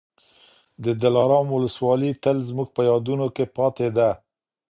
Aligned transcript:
د 0.83 0.85
دلارام 1.01 1.47
ولسوالي 1.51 2.11
تل 2.23 2.37
زموږ 2.49 2.67
په 2.75 2.81
یادونو 2.89 3.25
کي 3.35 3.45
پاتې 3.57 3.87
ده. 3.97 4.09